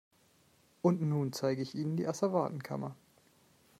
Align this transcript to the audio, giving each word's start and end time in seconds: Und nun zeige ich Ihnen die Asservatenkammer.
Und 0.81 1.03
nun 1.03 1.31
zeige 1.31 1.61
ich 1.61 1.75
Ihnen 1.75 1.95
die 1.95 2.07
Asservatenkammer. 2.07 2.95